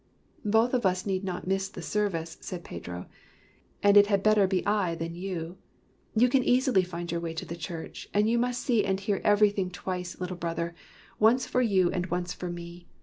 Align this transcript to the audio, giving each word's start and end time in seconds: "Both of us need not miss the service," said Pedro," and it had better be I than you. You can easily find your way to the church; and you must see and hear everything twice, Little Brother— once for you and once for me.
"Both 0.43 0.73
of 0.73 0.83
us 0.83 1.05
need 1.05 1.23
not 1.23 1.45
miss 1.45 1.69
the 1.69 1.83
service," 1.83 2.35
said 2.41 2.63
Pedro," 2.63 3.05
and 3.83 3.95
it 3.95 4.07
had 4.07 4.23
better 4.23 4.47
be 4.47 4.65
I 4.65 4.95
than 4.95 5.13
you. 5.13 5.59
You 6.15 6.27
can 6.27 6.43
easily 6.43 6.81
find 6.81 7.11
your 7.11 7.21
way 7.21 7.35
to 7.35 7.45
the 7.45 7.55
church; 7.55 8.09
and 8.11 8.27
you 8.27 8.39
must 8.39 8.63
see 8.63 8.83
and 8.83 8.99
hear 8.99 9.21
everything 9.23 9.69
twice, 9.69 10.19
Little 10.19 10.37
Brother— 10.37 10.73
once 11.29 11.45
for 11.45 11.61
you 11.61 11.91
and 11.91 12.07
once 12.07 12.33
for 12.33 12.49
me. 12.49 12.87